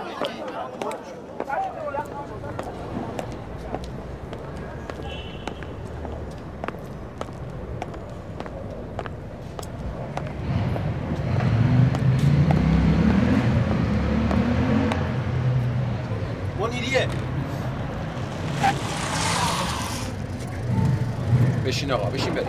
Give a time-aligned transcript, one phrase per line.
[21.85, 22.49] بشین آقا بشین بریم.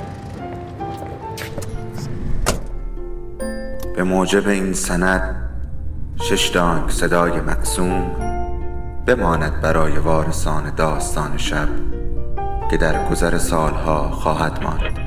[3.95, 5.35] به موجب این سند
[6.15, 8.11] شش دانگ صدای مقسوم
[9.05, 11.67] بماند برای وارثان داستان شب
[12.71, 15.04] که در گذر سالها خواهد ماند.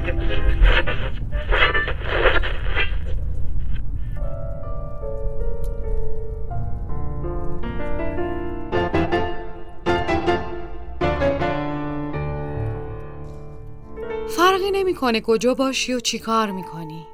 [14.59, 17.07] فرقی نمی‌کنه کجا باشی و چی کار می‌کنی.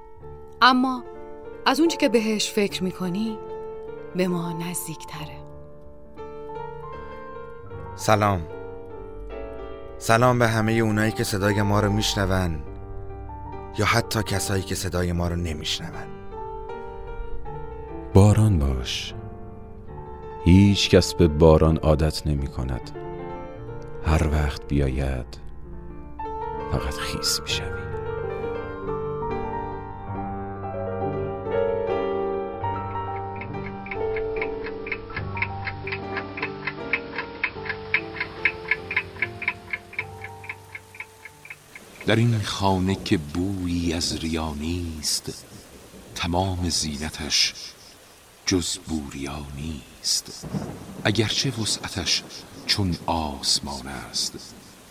[0.62, 1.04] اما
[1.66, 3.38] از اونچه که بهش فکر می‌کنی
[4.16, 5.36] به ما نزدیکتره.
[7.96, 8.40] سلام.
[9.98, 12.62] سلام به همه اونایی که صدای ما رو میشنون
[13.78, 16.08] یا حتی کسایی که صدای ما رو نمیشنون.
[18.14, 19.14] باران باش.
[20.44, 22.90] هیچ کس به باران عادت نمی کند
[24.06, 25.43] هر وقت بیاید
[26.72, 27.84] فقط خیس می شوی.
[42.06, 45.44] در این خانه که بویی از ریا نیست
[46.14, 47.54] تمام زینتش
[48.46, 50.46] جز بوریا نیست
[51.04, 52.22] اگرچه وسعتش
[52.66, 54.54] چون آسمان است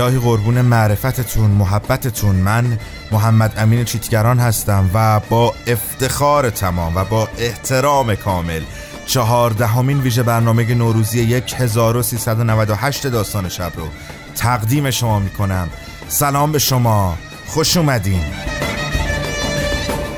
[0.00, 2.36] الهی قربون معرفتتون محبتتون.
[2.36, 2.78] من
[3.12, 8.62] محمد امین چیتگران هستم و با افتخار تمام و با احترام کامل
[9.06, 13.88] چهاردهمین ویژه برنامه نوروزی 1398 داستان شب رو
[14.36, 15.68] تقدیم شما می‌کنم.
[16.08, 17.18] سلام به شما.
[17.46, 18.24] خوش اومدین.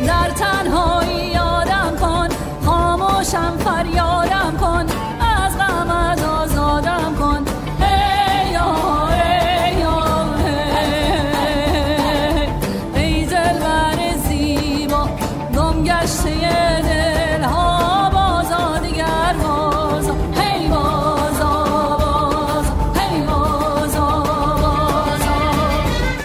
[0.07, 2.29] در تنهایی یادم کن
[2.65, 5.00] خاموشم فریادم کن.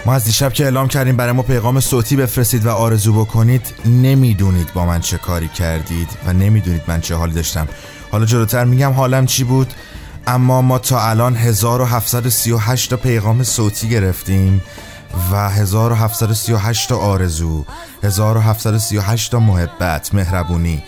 [0.06, 4.72] ما از دیشب که اعلام کردیم برای ما پیغام صوتی بفرستید و آرزو بکنید نمی‌دونید
[4.72, 7.68] با من چه کاری کردید و نمی‌دونید من چه حالی داشتم.
[8.10, 9.72] حالا جلوتر میگم حالم چی بود
[10.26, 14.62] اما ما تا الان 1738 تا پیغام صوتی گرفتیم
[15.32, 17.64] و 1738 تا آرزو
[18.02, 20.82] 1738 تا محبت مهربونی.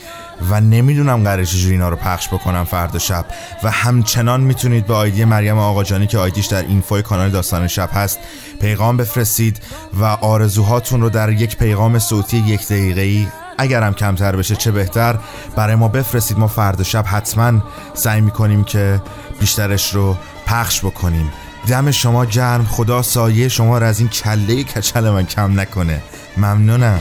[0.50, 3.24] و نمی‌دونم قراره چجوری اینا رو پخش بکنم فردا شب.
[3.62, 8.18] و همچنان می‌تونید به آیدی مریم آقاجانی که آیدیش در اینفوی کانال داستان شب هست
[8.60, 9.60] پیغام بفرستید
[10.00, 13.26] و آرزوهاتون رو در یک پیغام صوتی یک دقیقه ای
[13.58, 15.18] اگرم کمتر بشه چه بهتر
[15.56, 16.38] برای ما بفرستید.
[16.38, 17.62] ما فردا شب حتما
[17.94, 19.00] سعی می‌کنیم که
[19.40, 21.32] بیشترش رو پخش بکنیم.
[21.68, 26.02] دم شما گرم خدا سایه شما رو از این کله کچل من کم نکنه.
[26.36, 27.00] ممنونم.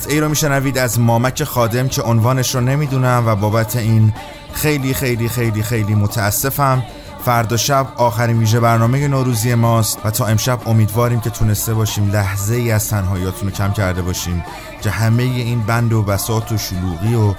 [0.00, 4.12] قطعه رو میشنوید از مامک خادم که عنوانش رو نمی‌دونم و بابت این
[4.52, 6.82] خیلی خیلی خیلی خیلی متاسفم.
[7.24, 12.54] فردا شب آخرین ویژه برنامه نوروزی ماست و تا امشب امیدواریم که تونسته باشیم لحظه
[12.54, 14.44] ای از تنهاییاتون رو کم کرده باشیم
[14.82, 17.34] که همه این بند و بساط و شلوغی و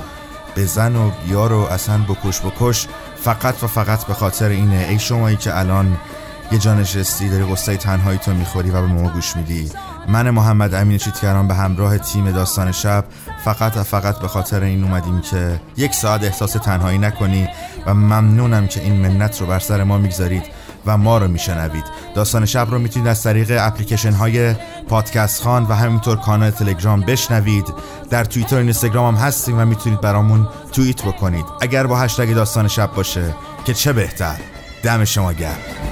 [0.56, 2.88] بزن و بیار و اصلا بکش بکش
[3.24, 4.86] فقط و فقط به خاطر اینه.
[4.90, 5.98] ای شمایی که الان
[6.52, 9.72] یه جا نشستی داری قصه تنهایی تو می‌خوری و به ما گوش میدی.
[10.12, 13.06] من محمد امین چیتگران به همراه تیم داستان شب
[13.46, 17.48] فقط و فقط به خاطر این اومدیم که یک ساعت احساس تنهایی نکنی
[17.86, 20.44] و ممنونم که این منت رو بر سر ما می‌گذارید
[20.86, 21.84] و ما رو میشنوید.
[22.16, 24.54] داستان شب رو می‌تونید از طریق اپلیکیشن های
[24.90, 27.74] پادکست خان و همینطور کانال تلگرام بشنوید.
[28.10, 31.46] در توییتر و اینستاگرام هم هستیم و می‌تونید برامون توییت بکنید.
[31.62, 33.36] اگر با هشتگ داستان شب باشه
[33.66, 34.36] که چه بهتر.
[34.84, 35.91] دم شما گرم.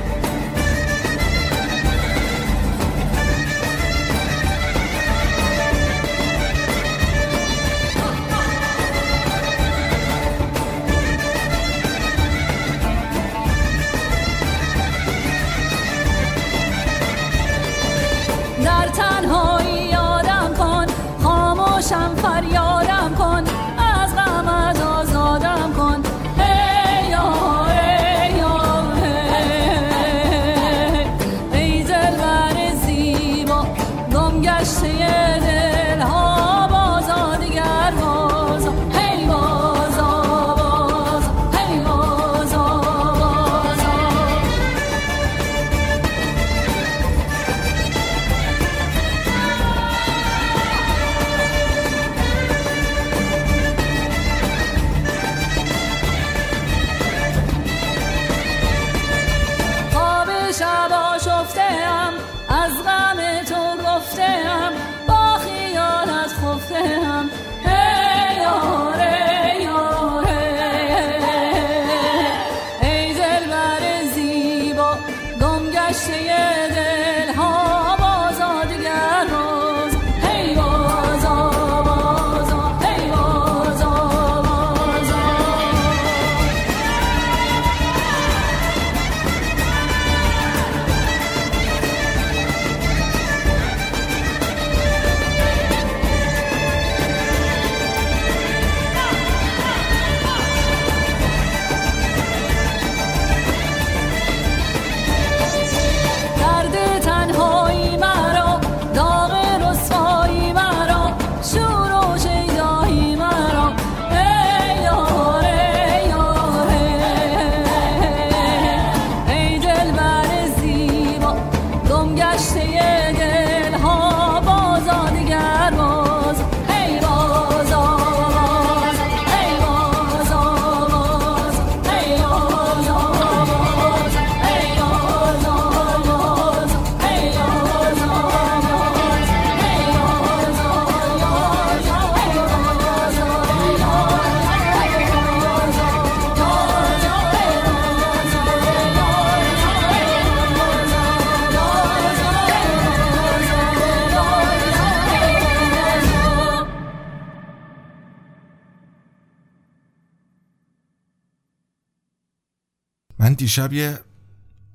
[163.19, 163.99] من دیشب یه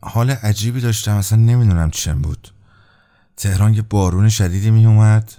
[0.02, 2.48] حال عجیبی داشتم اصلا نمی‌دونم چم بود.
[3.36, 5.32] تهران یه بارون شدیدی می اومد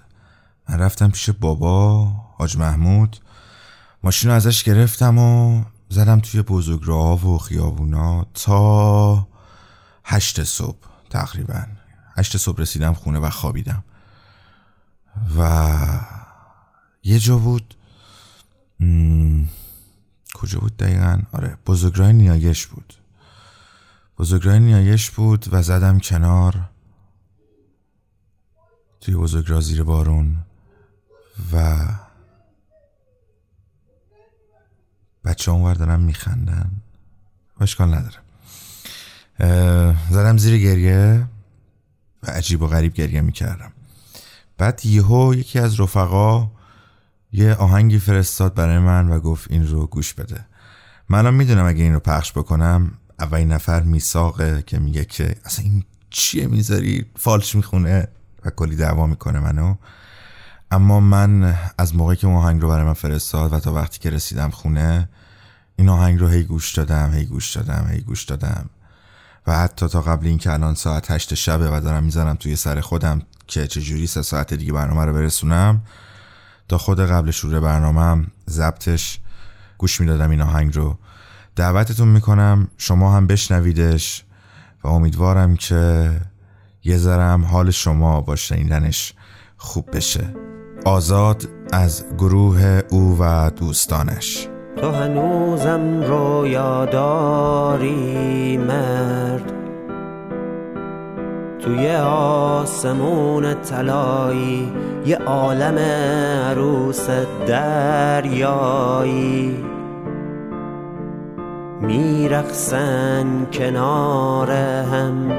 [0.70, 2.06] من رفتم پیش بابا
[2.38, 3.18] حاج محمود.
[4.04, 9.28] ماشین ازش گرفتم و زدم توی بزرگراه و خیابونا تا
[10.06, 10.78] هشت صبح
[11.10, 11.66] تقریبا.
[12.18, 13.84] هشت صبح رسیدم خونه و خوابیدم.
[15.38, 15.80] و
[17.04, 17.76] یه جا بود
[20.36, 22.94] کجا بود دقیقا؟ آره بزرگراه نیایش بود.
[24.18, 26.70] بزرگراه نیایش بود و زدم کنار
[29.01, 30.38] توی بزرگراه زیر بارون
[31.54, 31.86] و
[35.25, 36.72] بچه اونور دارن میخندن.
[37.62, 38.18] اشکال نداره.
[40.10, 41.27] زدم زیر گریه
[42.24, 43.72] و عجیب و غریب گریه می‌کردم.
[44.58, 46.51] بعد یهو یکی از رفقا
[47.36, 50.46] یه آهنگی فرستاد برای من و گفت این رو گوش بده.
[51.10, 55.84] منم می‌دونم اگه این رو پخش بکنم اولین نفر میساقه که میگه که اصلا این
[56.10, 58.08] چیه می‌ذاری؟ فالش می‌خونه
[58.46, 59.75] و کلی دعوا می‌کنه منو.
[60.72, 64.50] اما من از موقعی که آهنگ رو برای من فرستاد و تا وقتی که رسیدم
[64.50, 65.10] خونه
[65.75, 68.70] این آهنگ رو هی گوش دادم هی گوش دادم هی گوش دادم.
[69.48, 73.22] و حتی تا قبل اینکه الان ساعت هشت شبه و دارم می‌زنم توی سر خودم
[73.48, 75.82] که چجوری سه ساعت دیگه برنامه رو برسونم
[76.68, 79.20] تا خود قبل شروع برنامه ضبطش
[79.78, 80.98] گوش می‌دادم این آهنگ رو.
[81.56, 84.24] دعوتتون می‌کنم شما هم بشنویدش
[84.84, 86.12] و امیدوارم که
[86.84, 89.14] یه ذرم حال شما با شنیدنش
[89.58, 90.34] خوب بشه.
[90.86, 94.48] آزاد از گروه او و دوستانش.
[94.78, 99.65] تو هنوزم رویا داری مرد.
[101.60, 104.72] توی آسمون طلایی
[105.06, 107.10] یه عالم عروس
[107.48, 108.86] دریایی.
[111.82, 115.32] میرقصن کنار هم.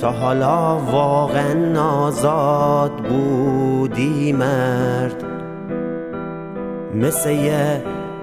[0.00, 5.24] تا حالا واقعا آزاد بودی مرد.
[6.94, 7.30] مثل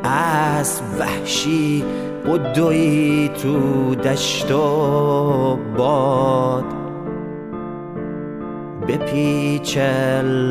[0.04, 1.84] اسب وحشی
[2.26, 6.66] بدوی تو دشت و باد.
[8.88, 9.78] به پیچ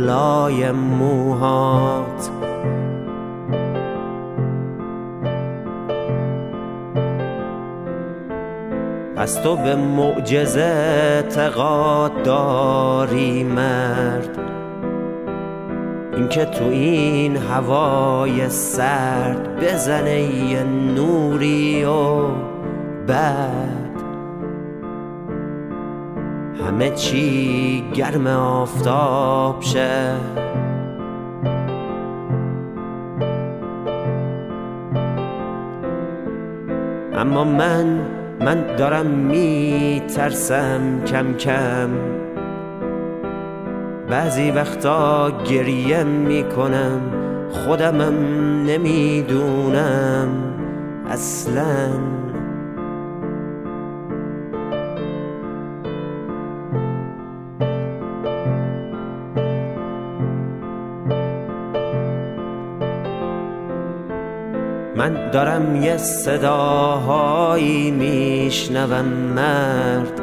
[0.07, 2.30] لای موهات.
[9.16, 14.60] پس تو به معجزه اعتقاد داری مرد.
[16.21, 22.27] اینکه تو این هوای سرد بزنه یه نوری و
[23.07, 24.00] بعد.
[26.67, 30.15] همه چی گرم آفتاب شه.
[37.15, 38.00] اما من
[38.41, 42.20] من دارم میترسم کم کم.
[44.11, 47.00] بعضی وقتا گریه می‌کنم.
[47.52, 48.14] خودمم
[48.67, 50.29] نمی‌دونم
[51.11, 51.88] اصلا.
[64.97, 69.05] من دارم یه صداهایی میشنوم
[69.37, 70.20] مرد.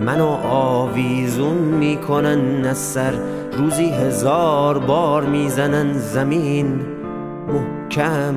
[0.00, 3.12] منو آویزون می‌کنن از سر.
[3.52, 6.80] روزی هزار بار می‌زنن زمین.
[7.48, 8.34] محکم.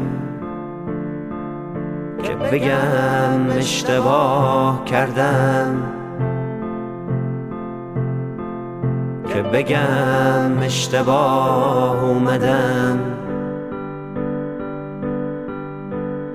[2.24, 5.76] که بگم اشتباه کردم.
[9.28, 13.00] که بگم اشتباه اومدم.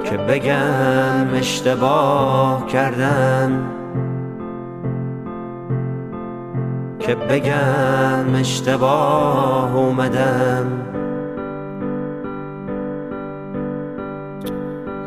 [0.05, 3.78] که بگم اشتباه کردم.
[7.09, 10.67] که بگم اشتباه اومدم.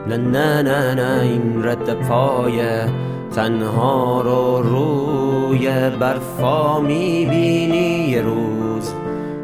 [0.08, 2.62] نه نه نه نه این رد پای
[3.36, 8.10] تنها رو روی برفا می‌بینی.
[8.10, 8.94] یه روز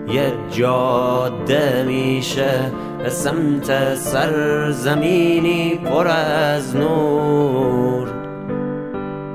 [0.08, 2.72] یه جاده میشه
[3.04, 5.76] به سمت سرزمینی.
[5.76, 8.08] پر از نور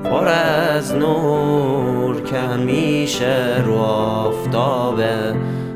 [0.03, 1.92] پر از نور.
[2.33, 5.33] که همیشه رو آفتابه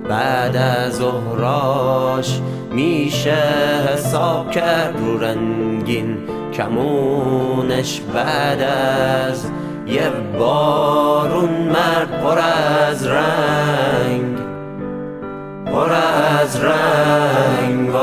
[0.09, 3.37] بعد از ظهراش میشه
[3.93, 6.17] حساب کرد رو رنگین
[6.53, 9.45] کمونش بعد از
[9.87, 10.09] یه
[10.39, 14.37] بارون مرد پر از رنگ
[15.65, 15.91] پر
[16.41, 17.89] از رنگ.
[17.89, 17.97] و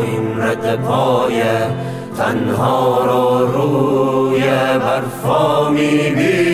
[0.00, 1.42] این رد پای
[2.18, 4.40] تنها رو روی
[4.78, 6.45] برفا یه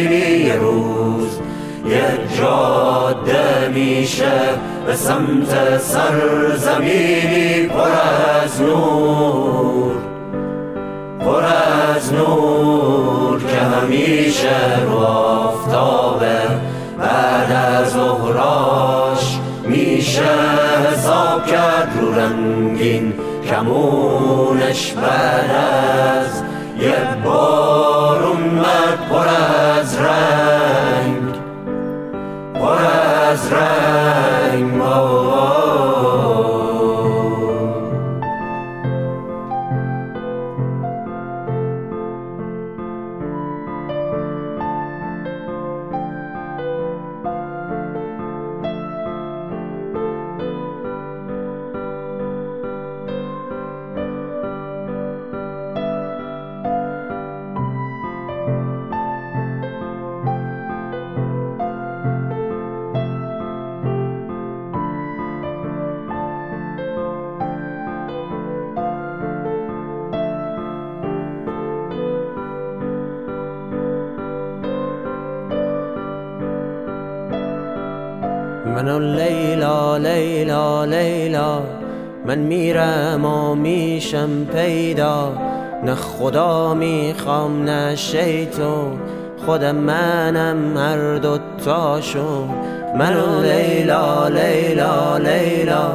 [2.42, 4.32] جاده میشه
[4.87, 7.90] به سمت سرزمینی پر
[8.44, 9.92] از نور
[11.20, 11.44] پر
[11.96, 16.38] از نور که همیشه رو آفتابه.
[16.99, 20.22] بعد از ظهراش میشه
[20.92, 23.12] حساب کرد رو رنگین
[23.50, 24.92] کمونش.
[24.92, 26.42] بعد از
[26.80, 29.28] یه بارون مرد پر
[29.78, 30.91] از رنگ.
[33.52, 34.75] از رنگ
[78.92, 81.62] منو لیلا لیلا لیلا
[82.26, 85.32] من میرم و میشم پیدا.
[85.84, 88.99] نه خدا می‌خوام نه شیطون
[89.46, 92.50] خودم منم هر دوتاشون
[92.99, 95.90] منو لیلا لیلا لیلا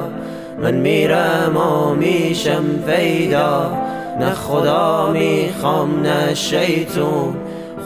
[0.62, 3.72] من میرم و میشم پیدا.
[4.20, 7.36] نه خدا می‌خوام نه شیطون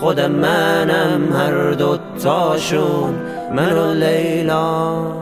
[0.01, 3.13] خودم منم هر دوتاشون
[3.55, 5.21] منو لیلا.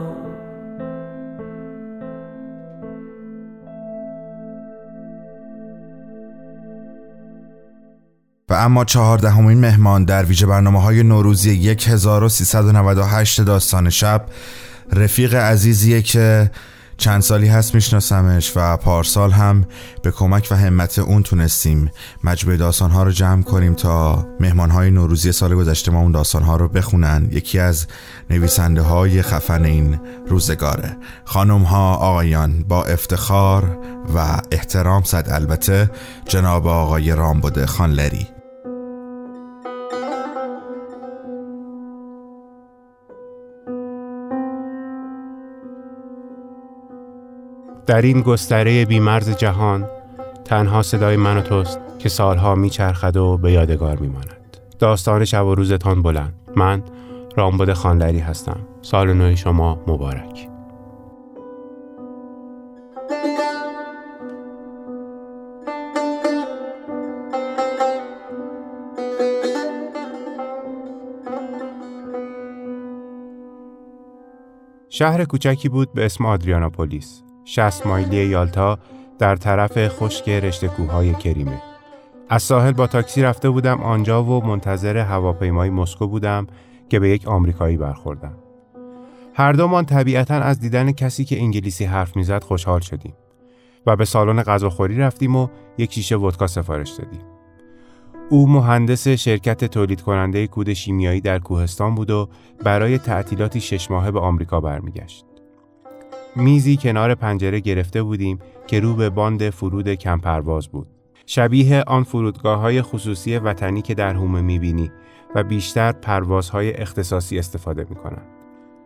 [8.48, 14.24] و اما چهاردهمین مهمان در ویژه برنامه های نوروزی 1398 داستان شب
[14.92, 16.50] رفیق عزیزیه که
[17.00, 19.64] چند سالی هست میشناسمش و پارسال هم
[20.02, 21.90] به کمک و همت اون تونستیم
[22.24, 26.42] مجموعه داستان ها رو جمع کنیم تا مهمان های نوروزی سال گذشته ما اون داستان
[26.42, 27.28] ها رو بخونن.
[27.32, 27.86] یکی از
[28.30, 30.96] نویسنده های خفن این روزگاره.
[31.24, 33.78] خانم ها آقایان با افتخار
[34.14, 35.90] و احترام صد البته
[36.28, 38.39] جناب آقای رامبوده خانلری.
[47.90, 49.88] در این گستره بیمرز جهان
[50.44, 54.56] تنها صدای من و توست که سالها میچرخد و به یادگار میماند.
[54.78, 56.34] داستان شب و روزتان بلند.
[56.56, 56.82] من
[57.36, 58.60] رامبد خانلری هستم.
[58.82, 60.48] سال نو شما مبارک.
[74.88, 77.22] شهر کوچکی بود به اسم آدریاناپولیس.
[77.50, 78.78] 60 مایلی یالتا
[79.18, 81.62] در طرف خشک رشته کوههای کریمه.
[82.28, 86.46] از ساحل با تاکسی رفته بودم آنجا و منتظر هواپیمای مسکو بودم
[86.88, 88.34] که به یک آمریکایی برخوردم.
[89.34, 93.14] هر دومان طبیعتا از دیدن کسی که انگلیسی حرف می‌زد خوشحال شدیم
[93.86, 97.20] و به سالن غذاخوری رفتیم و یک شیشه ودکا سفارش دادیم.
[98.30, 102.28] او مهندس شرکت تولید کننده کود شیمیایی در کوهستان بود و
[102.64, 105.29] برای تعطیلاتی شش ماهه به آمریکا برمیگشت.
[106.36, 110.86] میزی کنار پنجره گرفته بودیم که رو به باند فرود کمپرواز بود.
[111.26, 114.90] شبیه آن فرودگاه های خصوصی وطنی که در هومه می‌بینی
[115.34, 118.26] و بیشتر پروازهای اختصاصی استفاده می‌کنند.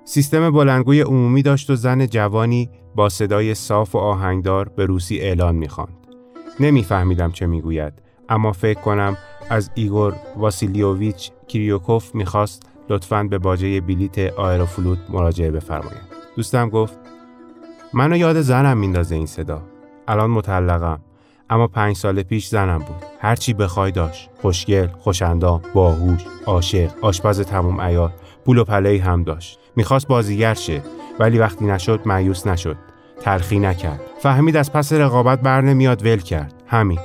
[0.04, 5.54] سیستم بلندگوی عمومی داشت و زن جوانی با صدای صاف و آهنگدار به روسی اعلان
[5.54, 6.06] می‌خواند.
[6.60, 7.92] نمیفهمیدم چه می‌گوید
[8.28, 9.16] اما فکر کنم
[9.50, 16.14] از ایگور واسیلیوویچ کریوکوف می‌خواست لطفاً به باجه بلیت آیروفلوت مراجعه بفرماید.
[16.36, 16.98] دوستم گفت
[17.96, 19.62] منو یاد زنم میندازه این صدا.
[20.08, 21.00] الان مطلقم
[21.50, 23.04] اما پنج سال پیش زنم بود.
[23.20, 28.12] هرچی بخوای داشت خوشگل خوشندام باهوش عاشق آشپز تموم ایار
[28.44, 29.58] پول و پلهی هم داشت.
[29.76, 30.82] می‌خواست بازیگر شه
[31.18, 32.76] ولی وقتی نشد معیوس نشد.
[33.20, 34.00] تلخی نکرد.
[34.18, 36.54] فهمید از پس رقابت بر نمیاد ول کرد.
[36.66, 36.98] همین.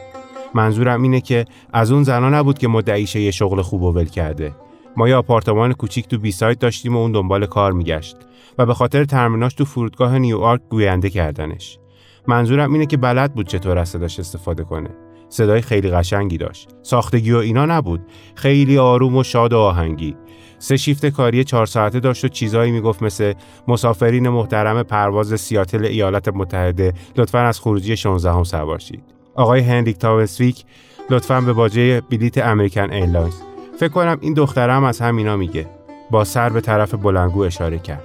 [0.54, 4.52] منظورم اینه که از اون زنا نبود که مدعیشه یه شغل خوب و ول کرده.
[5.00, 8.18] ما یه آپارتمان کوچیک تو بی سایت داشتیم و اون دنبال کار میگشت
[8.58, 11.80] و به خاطر ترمیناش تو فرودگاه نیویورک گوینده کردنش.
[12.28, 14.90] منظورم اینه که بلد بود چطور از صداش استفاده کنه.
[15.30, 16.70] صدای خیلی قشنگی داشت.
[16.82, 18.02] ساختگی و اینا نبود.
[18.36, 20.16] خیلی آروم و شاد و آهنگی.
[20.58, 23.34] سه شیفت کاری چهار ساعته داشت و چیزایی می‌گفت مثل
[23.68, 29.04] مسافرین محترم پرواز سیاتل ایالات متحده لطفا از خروجی 16ام سوار شید.
[29.36, 30.66] آقای هنریک تاونسویک
[31.10, 33.49] لطفا به باجه بلیت امریکن ایرلاینز
[33.80, 35.68] فکر کنم این دخترم از همینا میگه.
[36.12, 38.04] با سر به طرف بلندگو اشاره کرد.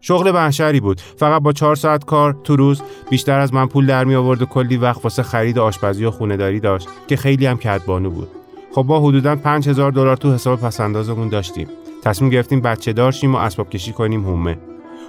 [0.00, 1.00] شغل بنشری بود.
[1.00, 4.46] فقط با چهار ساعت کار تو روز بیشتر از من پول در می آورد و
[4.46, 8.28] کلی وقت واسه خرید آشپزی و خونداری داشت که خیلی هم کدبانو بود.
[8.74, 11.68] خب ما حدودا 5000 دلار تو حساب پسندازمون داشتیم.
[12.02, 14.58] تصمیم گرفتیم بچه داشتیم و اسباب کشی کنیم هومه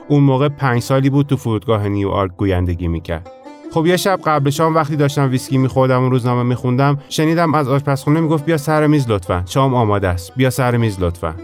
[0.08, 3.41] اون موقع پنج سالی بود تو فرودگاه نیویورک گویندگی می‌کرد.
[3.74, 8.20] خب یه شب قبل شام وقتی داشتم ویسکی میخوردم و روزنامه میخوندم شنیدم از آشپزخونه
[8.20, 9.44] می‌گفت بیا سر میز لطفا.
[9.46, 10.32] شام آماده است.
[10.36, 11.36] بیا سر میز لطفا.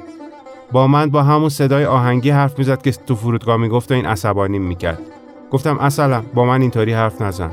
[0.71, 4.59] با من با همون صدای آهنگی حرف می‌زد که تو فرودگاه می‌گفت و این عصبانی
[4.59, 4.99] می‌کرد.
[5.51, 7.51] گفتم اصلا با من اینطوری حرف نزن.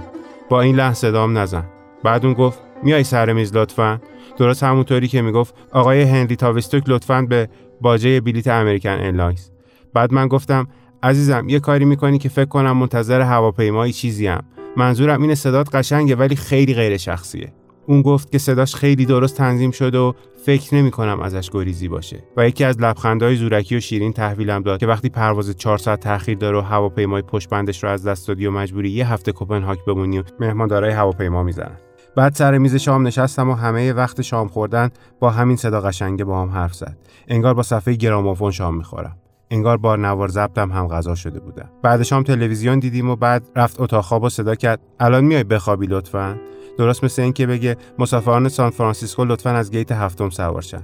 [0.48, 1.64] با این لحن صدام نزن.
[2.04, 4.00] بعد اون گفت میای سر میز لطفا.
[4.36, 5.54] درست همونطوری که می‌گفت.
[5.72, 7.48] آقای هنری تاویستوک لطفا به
[7.80, 9.48] باجه بلیت امریکن ایرلاینز.
[9.94, 10.66] بعد من گفتم
[11.02, 14.42] عزیزم یه کاری می‌کنی که فکر کنم منتظر هواپیمایی چیزی هم
[14.76, 17.52] منظورم اینه صدات قشنگه ولی خیلی غیر شخصیه.
[17.86, 20.12] اون گفت که صداش خیلی درست تنظیم شده و
[20.44, 22.24] فکر نمی کنم ازش گریزی باشه.
[22.36, 26.38] و یکی از لبخندهای زورکی و شیرین تحویلم داد که وقتی پرواز 4 ساعت تاخیر
[26.38, 30.18] داره و هواپیمای پشت بندش رو از دست دادی و مجبوری یه هفته کوپنهاگ بمونی
[30.18, 31.76] و مهماندارای هواپیما می‌زنن.
[32.16, 36.42] بعد سر میز شام نشستم و همه وقت شام خوردن با همین صدا قشنگه با
[36.42, 36.96] هم حرف زد.
[37.28, 39.16] انگار با صفحه گرامافون شام می‌خورم.
[39.50, 43.80] انگار بار نوار ضبطم هم غذا شده بودم بعد شام تلویزیون دیدیم و بعد رفت
[43.80, 44.80] اتاق خواب و صدا کرد.
[45.00, 46.36] الان میای بخوابی لطفا؟
[46.78, 50.82] درست مثل اینکه بگه مسافران سان فرانسیسکو لطفا از گیت هفتم سوار شن.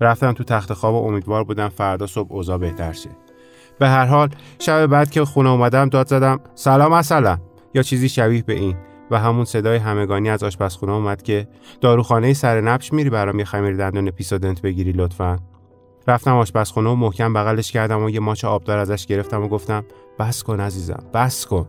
[0.00, 3.10] رفتم تو تخت خواب و امیدوار بودم فردا صبح اوضاع بهتر شه.
[3.78, 7.38] به هر حال شب بعد که خونه اومدم داد زدم سلام اصلا
[7.74, 8.76] یا چیزی شبیه به این.
[9.10, 11.48] و همون صدای همگانی از آشپزخونه اومد که
[11.80, 15.38] داروخانه سر نبش میری برام یه خمیر دندون پیسودنت بگیری لطفا.
[16.08, 19.84] رفتم آشپزخونه و محکم بغلش کردم و یه ماچ آبدار ازش گرفتم و گفتم
[20.18, 21.68] بس کن عزیزم بس کن.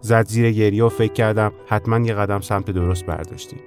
[0.00, 3.58] زد زیر گریه و فکر کردم حتما یه قدم سمت درست برداشتیم.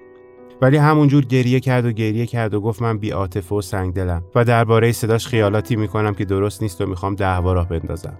[0.62, 4.24] ولی همونجور گریه کرد و گریه کرد و گفت من بی عاطفه و سنگ دلم
[4.36, 8.18] و درباره صداش خیالاتی می‌کنم که درست نیست و می‌خوام دعوا راه بندازم.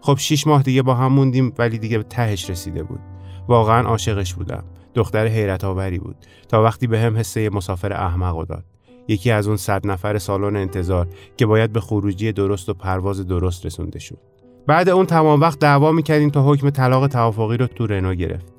[0.00, 3.00] خب شیش ماه دیگه با هم موندیم ولی دیگه تهش رسیده بود.
[3.48, 4.64] واقعا عاشقش بودم.
[4.94, 6.16] دختر حیرت آوری بود.
[6.48, 8.64] تا وقتی به هم حسه مسافر احمق داد.
[9.08, 13.66] یکی از اون صد نفر سالن انتظار که باید به خروجی درست و پرواز درست
[13.66, 14.18] رسونده شد.
[14.66, 18.52] بعد اون تمام وقت دعوا می‌کردیم تا حکم طلاق توافقی رو تو رنو گرفت.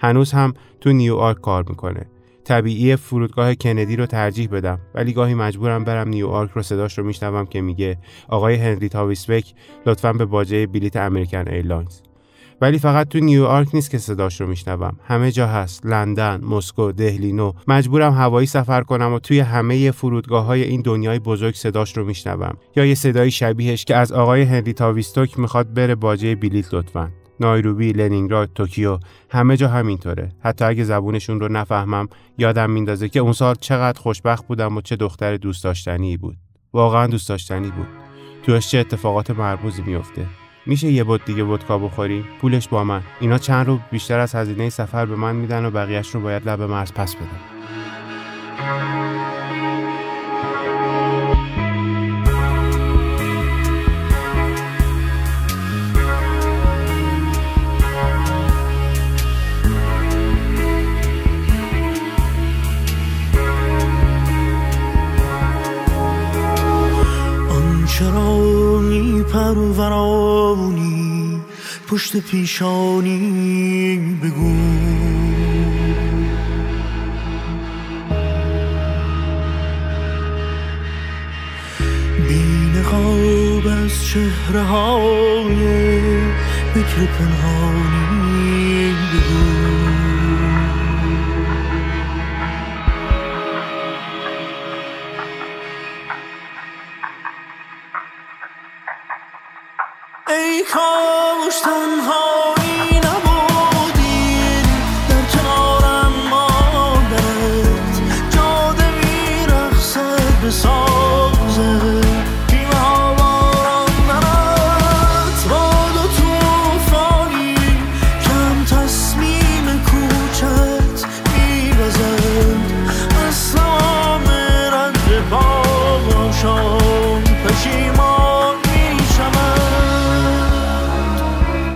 [0.00, 2.06] هنوز هم تو نیویورک کار می‌کنه.
[2.44, 7.46] طبیعی فرودگاه کندی رو ترجیح بدم ولی گاهی مجبورم برم نیویورک رو صداش رو میشنوم
[7.46, 9.54] که میگه آقای هنری تاویستوک
[9.86, 12.00] لطفا به باجه بلیت امریکن ایرلاینز.
[12.64, 17.52] ولی فقط تو نیویورک نیست که صداش رو میشنوم همه جا هست لندن مسکو دهلی‌نو
[17.68, 22.56] مجبورم هوایی سفر کنم و توی همه فرودگاه های این دنیای بزرگ صداش رو میشنوم
[22.76, 27.92] یا یه صدای شبیهش که از آقای هنری تاویستوک می‌خواد بره باجه بلیت لطفا نایروبی،
[27.92, 28.98] لنینگراد، توکیو
[29.30, 30.32] همه جا همینطوره.
[30.40, 34.96] حتی اگه زبونشون رو نفهمم یادم میندازه که اون سال چقدر خوشبخت بودم و چه
[34.96, 36.36] دختر دوست داشتنی بود.
[36.72, 37.88] واقعا دوست داشتنی بود.
[38.42, 40.43] توش چه اتفاقات مرموزی میفته.
[40.66, 43.02] میشه یه بوت دیگه ودکا بخوریم پولش با من.
[43.20, 46.62] اینا چند رو بیشتر از هزینه سفر به من میدن و بقیهش رو باید لب
[46.62, 47.40] مرز پس بدم.
[67.98, 68.63] چرا
[69.32, 71.04] پرورانی؟
[71.88, 73.18] پشت پیشانی
[74.22, 74.54] بگو.
[82.28, 85.64] بین خواب از چهره های
[86.74, 89.73] بکر پنهانی بگو.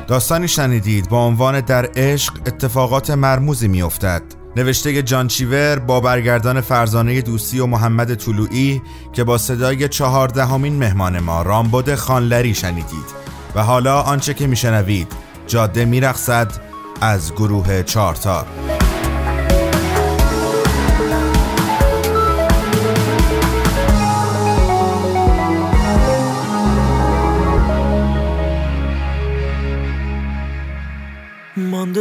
[0.08, 4.22] داستانی شنیدید با عنوان در عشق اتفاقات مرموزی میافتد.
[4.56, 11.20] نوشته جان چیور با برگردان فرزانه دوستی و محمد طلوعی که با صدای چهاردهمین مهمان
[11.20, 13.28] ما رامبد خانلری شنیدید.
[13.54, 15.12] و حالا آنچه که میشنوید
[15.46, 16.52] جاده میرخصد
[17.00, 18.46] از گروه چارتار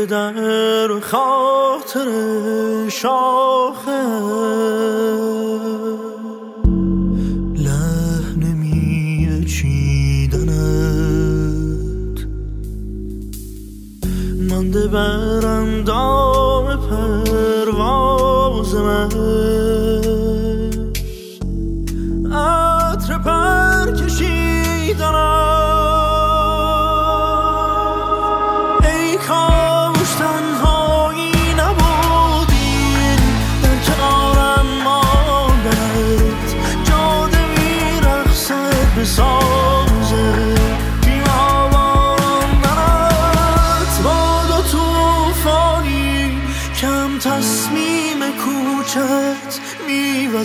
[0.08, 2.10] در خاطر
[2.89, 3.46] شاخه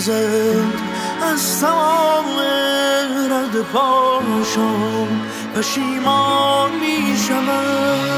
[0.09, 0.73] میوزد
[1.23, 2.39] از تمام
[3.31, 5.21] رد پاشان
[5.57, 8.12] پشیمان می‌شود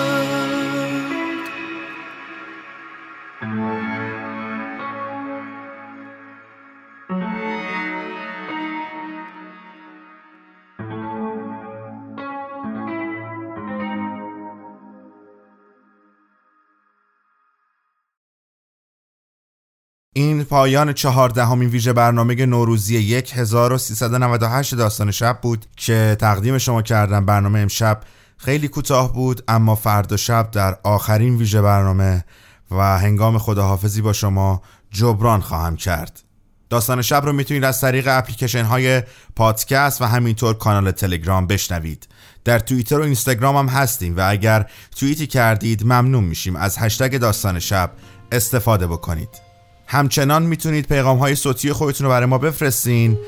[20.54, 28.00] پایان چهاردهمین ویژه برنامه نوروزی 1398 داستان شب بود که تقدیم شما کردم برنامه امشب
[28.36, 32.24] خیلی کوتاه بود اما فردا شب در آخرین ویژه برنامه
[32.70, 36.22] و هنگام خداحافظی با شما جبران خواهم کرد.
[36.70, 39.02] داستان شب رو می‌تونید از طریق اپلیکیشن های
[39.36, 42.08] پادکست و همینطور کانال تلگرام بشنوید.
[42.44, 46.56] در توییتر و اینستاگرام هم هستیم و اگر توییتی کردید ممنون میشیم.
[46.56, 47.90] از هشتگ داستان شب
[48.32, 49.43] استفاده بکنید.
[49.86, 53.18] همچنان می‌تونید پیغام های صوتی خودتون رو برای ما بفرستین.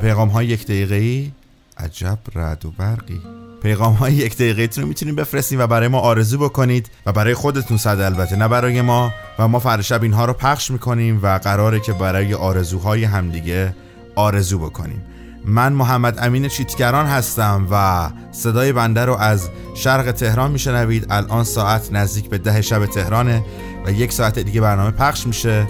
[0.00, 1.30] پیغام های یک دقیقه ای
[1.78, 3.20] عجب رد و برقی.
[3.62, 7.76] پیغام های یک دقیقه رو می‌تونید بفرستین و برای ما آرزو بکنید و برای خودتون
[7.76, 9.12] صد البته نه برای ما.
[9.38, 13.74] و ما فردا شب اینها رو پخش می‌کنیم و قراره که برای آرزوهای همدیگه
[14.14, 15.02] آرزو بکنیم.
[15.50, 21.06] من محمد امین چیتگران هستم و صدای بنده رو از شرق تهران میشنوید.
[21.10, 23.44] الان ساعت نزدیک به ده شب تهرانه
[23.86, 25.66] و یک ساعت دیگه برنامه پخش میشه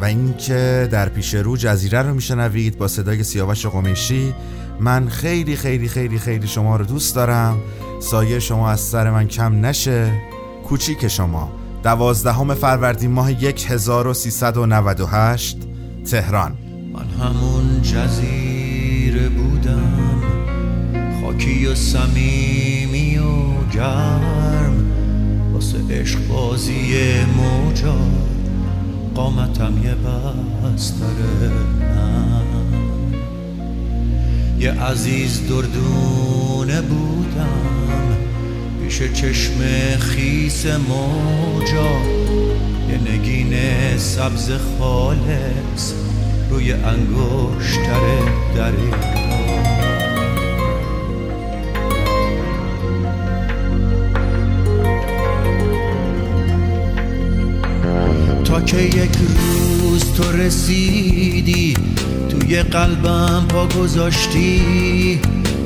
[0.00, 4.34] و اینکه در پیش رو جزیره رو میشنوید با صدای سیاوش قمیشی.
[4.80, 7.58] من خیلی خیلی خیلی خیلی شما رو دوست دارم.
[8.00, 10.12] سایه شما از سر من کم نشه.
[10.68, 11.52] کوچیک شما.
[11.82, 15.58] دوازدهم فروردین ماه 1398
[16.10, 16.58] تهران.
[16.92, 18.59] من همون جزیره
[21.40, 23.24] خاکی و سمیمی و
[23.74, 24.92] گرم
[25.52, 26.94] واسه عشق بازی
[27.36, 27.96] موجا
[29.14, 31.50] قامتم یه بستره
[34.58, 38.18] یه عزیز دردونه بودم
[38.82, 39.60] پیش چشم
[39.98, 41.90] خیس موجا.
[42.90, 43.54] یه نگین
[43.98, 45.92] سبز خالص
[46.50, 48.00] روی انگشتر
[48.56, 49.19] دریا
[58.70, 61.74] که یک روز تو رسیدی
[62.28, 65.20] توی قلبم پا گذاشتی.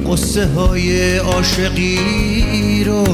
[0.07, 3.05] قصه های عاشقی رو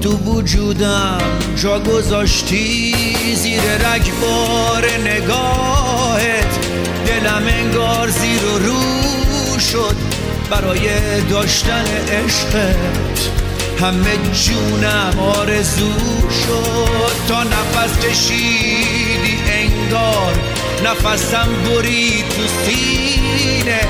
[0.00, 1.18] تو وجودم
[1.62, 2.94] جا گذاشتی.
[3.34, 6.58] زیر رگبار نگاهت
[7.06, 9.96] دلم انگار زیر و رو شد.
[10.50, 10.80] برای
[11.30, 13.44] داشتن عشقت
[13.80, 15.92] همه جونم آرزو
[16.30, 17.28] شد.
[17.28, 20.34] تا نفس کشیدی انگار
[20.84, 23.80] نفسم برید تو سینه.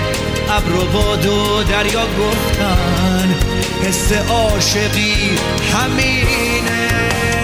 [0.51, 3.35] ابر و دریا گفتن
[3.83, 5.31] حس عاشقی
[5.73, 7.44] همینه.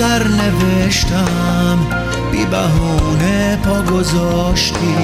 [0.00, 1.78] اومدی تو سر نوشتم.
[2.32, 4.96] بی بهونه پا گذاشتی.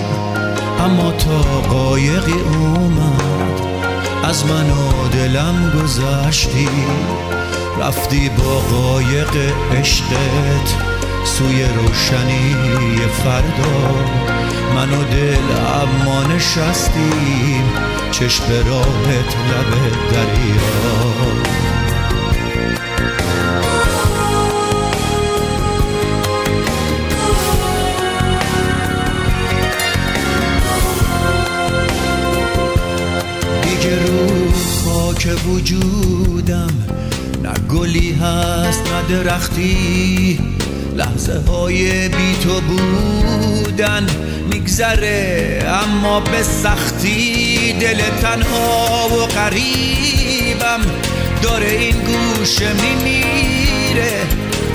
[0.85, 3.61] اما تا قایقی اومد
[4.25, 6.69] از من و دلم گذشتی.
[7.81, 9.37] رفتی با قایق
[9.81, 10.75] عشقت
[11.25, 12.55] سوی روشنی
[13.25, 13.95] فردا.
[14.75, 15.47] من و دل
[15.83, 17.65] اما نشستیم.
[18.11, 19.71] چشم راهت لب
[20.13, 20.66] دریا
[39.09, 40.39] درختی
[40.97, 44.07] لحظه های بی تو بودن
[44.51, 50.81] میگذره اما به سختی دل تنها و قریبم
[51.43, 54.13] داره این گوشه میمیره.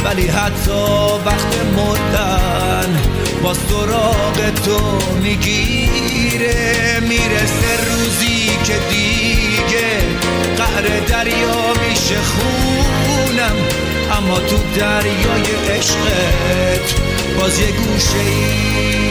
[0.05, 0.81] ولی حتی
[1.25, 2.97] وقت مردن
[3.43, 4.79] با سراغ تو
[5.23, 6.99] می‌گیره.
[7.01, 8.73] می‌رسه روزی که
[9.71, 9.87] دیگه
[10.57, 13.55] قهر دریا میشه خونم
[14.17, 17.01] اما تو دریای عشقت
[17.39, 19.10] باز یه گوشه ای.